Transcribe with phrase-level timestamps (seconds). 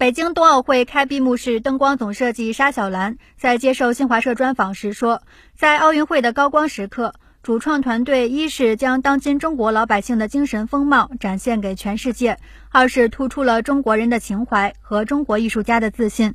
[0.00, 5.20] 北京冬奥会开闭幕式灯光总设计沙小兰在接受新华社专访时说，
[5.54, 12.38] 在奥运会的高光时刻，主创团队一是将当今中国老百姓的精神风貌展现给全世界，
[12.70, 16.34] 二是突出了中国人的情怀和中国艺术家的自信。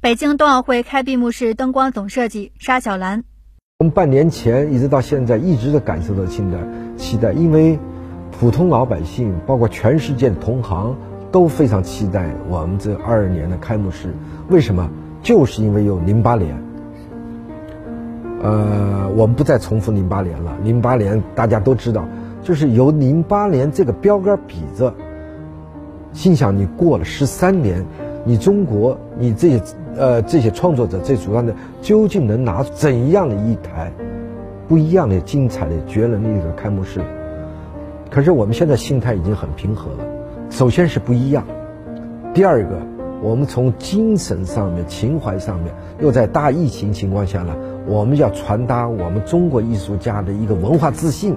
[0.00, 3.24] 北京冬奥会开闭幕式灯光总设计沙小兰，
[3.80, 6.58] 从半年前一直到现在，一直都感受到新的
[6.96, 7.76] 期待，因为
[8.30, 10.96] 普通老百姓，包括全世界同行。
[11.34, 14.14] 都非常期待我们这二二年的开幕式，
[14.50, 14.88] 为什么？
[15.20, 16.56] 就是因为有零八年。
[18.40, 20.56] 呃，我们不再重复零八年了。
[20.62, 22.06] 零八年大家都知道，
[22.40, 24.94] 就是由零八年这个标杆比着，
[26.12, 27.84] 心想你过了十三年，
[28.24, 29.62] 你中国，你这些
[29.96, 33.90] 呃这些创作者这主办的，究竟能拿怎样的一台
[34.68, 37.00] 不一样的精彩的绝伦的一个开幕式？
[38.08, 39.98] 可是我们现在心态已经很平和了。
[40.54, 41.44] 首先是不一样，
[42.32, 42.80] 第二个，
[43.20, 47.52] 我们从精神上面、情怀上面，又在大疫情情况下呢，
[47.88, 51.36] 我们要传达我们中国艺术家的一个文化自信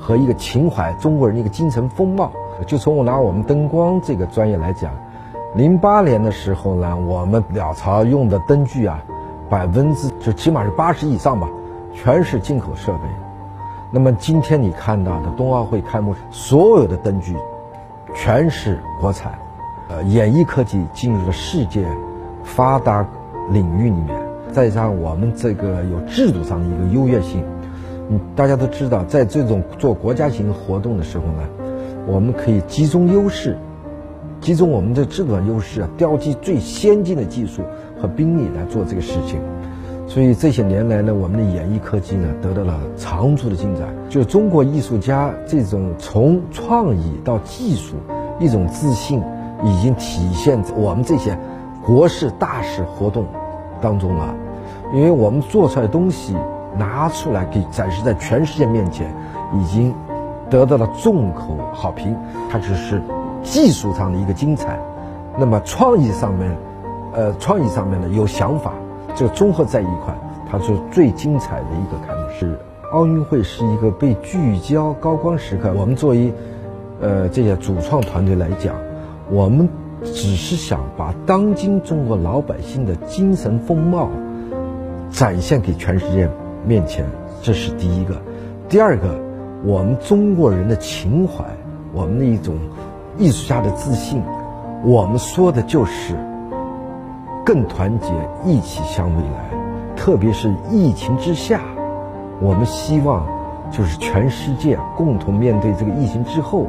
[0.00, 2.32] 和一个情怀，中国人的一个精神风貌。
[2.66, 4.90] 就从我拿我们灯光这个专业来讲，
[5.54, 9.04] 零八年的时候呢，我们鸟巢用的灯具啊，
[9.50, 11.46] 百分之就起码是八十以上吧，
[11.92, 13.00] 全是进口设备。
[13.90, 17.36] 那么今天你看到的冬奥会开幕，所有的灯具。
[18.14, 19.38] 全是国产，
[19.90, 21.84] 呃，演艺科技进入了世界
[22.44, 23.06] 发达
[23.50, 24.08] 领域里面，
[24.52, 27.44] 再加上我们这个有制度上的一个优越性，
[28.08, 31.42] 嗯，大家都知道，在这种做国家型活动的时候呢，
[32.06, 33.58] 我们可以集中优势，
[34.40, 37.62] 集中我们的制度上优势啊，调集最先进的技术
[38.00, 39.40] 和兵力来做这个事情。
[40.06, 43.88] 所以这些年来呢，我们的演艺科技呢得到了长足的进展。
[44.08, 47.96] 就是中国艺术家这种从创意到技术
[48.38, 49.22] 一种自信，
[49.64, 51.36] 已经体现在我们这些
[51.84, 53.24] 国事大事活动
[53.80, 54.34] 当中了。
[54.92, 56.36] 因为我们做出来的东西
[56.78, 59.12] 拿出来给展示在全世界面前，
[59.58, 59.92] 已经
[60.50, 62.14] 得到了众口好评。
[62.50, 63.02] 它只是
[63.42, 64.78] 技术上的一个精彩，
[65.38, 66.56] 那么创意上面，
[67.14, 68.72] 呃，创意上面呢有想法。
[69.16, 70.12] 这个综合在一块，
[70.50, 72.58] 它是最精彩的一个开幕式。
[72.92, 75.72] 奥运会是一个被聚焦高光时刻。
[75.76, 76.32] 我们作为，
[77.00, 78.74] 呃，这些主创团队来讲，
[79.30, 79.68] 我们
[80.02, 84.10] 只是想把当今中国老百姓的精神风貌
[85.10, 86.28] 展现给全世界
[86.66, 87.06] 面前，
[87.40, 88.20] 这是第一个。
[88.68, 89.16] 第二个，
[89.64, 91.44] 我们中国人的情怀，
[91.92, 92.56] 我们的一种
[93.16, 94.20] 艺术家的自信，
[94.84, 96.16] 我们说的就是。
[97.44, 98.08] 更团结，
[98.44, 99.50] 一起向未来。
[99.94, 101.60] 特别是疫情之下，
[102.40, 103.26] 我们希望
[103.70, 106.66] 就是全世界共同面对这个疫情之后，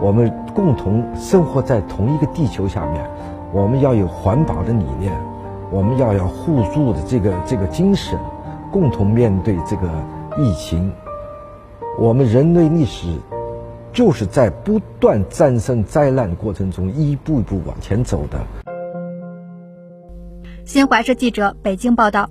[0.00, 3.04] 我们共同生活在同一个地球下面。
[3.52, 5.12] 我们要有环保的理念，
[5.70, 8.18] 我们要有互助的这个这个精神，
[8.72, 9.88] 共同面对这个
[10.36, 10.92] 疫情。
[11.96, 13.06] 我们人类历史
[13.92, 18.63] 就是在不断战胜灾难过程中，一步一步往前走的。
[20.64, 22.28] 新华社记者北京报道。